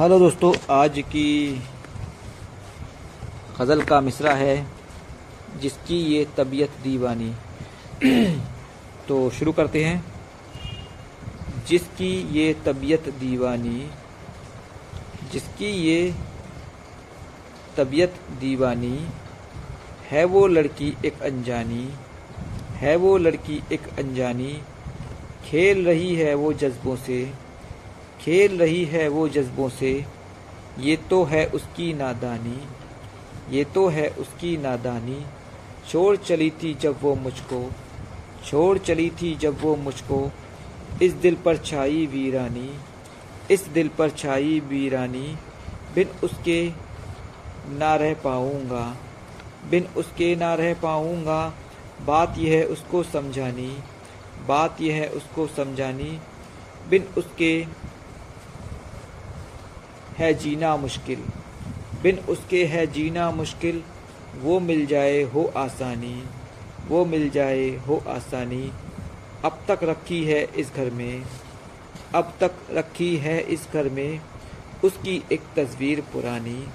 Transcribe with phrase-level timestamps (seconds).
[0.00, 1.62] Hello दोस्तों, आज की
[3.60, 4.66] गज़ल का मिसरा है,
[5.60, 7.34] जिसकी ये तबीयत दीवानी।
[9.08, 10.04] तो शुरू करते हैं।
[11.68, 13.90] जिसकी ये तबीयत दीवानी,
[15.32, 16.14] जिसकी ये
[17.76, 19.08] तबीयत दीवानी,
[20.10, 21.92] है वो लड़की एक अनजानी,
[22.72, 24.62] है वो लड़की एक अनजानी,
[25.44, 27.47] खेल रही है वो जज्बों से
[28.20, 29.92] खेल रही है वो जज्बों से।
[30.78, 32.58] ये तो है उसकी नादानी,
[33.50, 35.24] ये तो है उसकी नादानी।
[35.88, 37.60] छोड़ चली थी जब वो मुझको,
[38.44, 40.20] छोड़ चली थी जब वो मुझको।
[41.02, 42.70] इस दिल पर छाई वीरानी,
[43.50, 45.36] इस दिल पर छाई वीरानी।
[45.94, 46.60] बिन उसके
[47.78, 48.84] ना रह पाऊँगा,
[49.70, 51.42] बिन उसके ना रह पाऊँगा।
[52.06, 53.70] बात यह है उसको समझानी,
[54.48, 56.18] बात यह है उसको समझानी।
[56.90, 57.52] बिन उसके
[60.18, 61.22] है जीना मुश्किल।
[62.02, 63.82] बिन उसके है जीना मुश्किल,
[64.42, 66.22] वो मिल जाए हो आसानी,
[66.88, 68.70] वो मिल जाए हो आसानी।
[69.44, 71.24] अब तक रखी है इस घर में,
[72.14, 74.20] अब तक रखी है इस घर में,
[74.84, 76.66] उसकी एक तस्वीर पुरानी,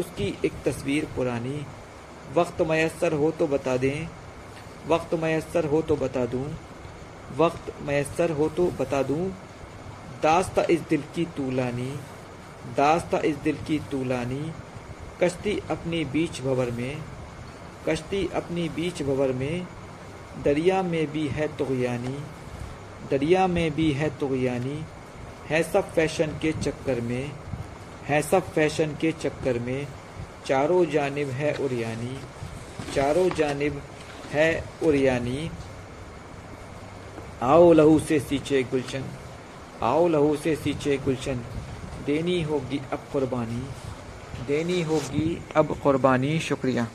[0.00, 1.64] उसकी एक तस्वीर पुरानी।
[2.36, 4.08] वक्त मैसर हो तो बता दें,
[4.88, 6.46] वक्त मैसर हो तो बता दूँ,
[7.36, 9.28] वक्त मैसर हो तो बता दूँ।
[10.22, 11.92] दास्ता इस दिल की तूलानी
[12.76, 14.52] दास्ता इस दिल की तूलानी।
[15.22, 16.96] कश्ती अपनी बीच भवर में,
[17.88, 19.66] कश्ती अपनी बीच भवर में,
[20.44, 22.18] दरिया में भी है तुगयानी,
[23.10, 24.84] दरिया में भी है तुगयानी,
[25.48, 27.32] है सब फ़ैशन के चक्कर में,
[28.04, 29.86] है सब फ़ैशन के चक्कर में,
[30.46, 32.18] चारों जानिब है उरियानी,
[32.94, 33.82] चारों जानिब
[34.32, 35.50] है उरियानी।
[37.42, 39.04] आओ लहू से सींचे गुलशन,
[39.82, 41.44] आओ लहू से सींचे गुलशन।
[42.06, 43.62] देनी होगी अब कुर्बानी
[44.46, 46.86] देनी होगी अब कुर्बानी शुक्रिया।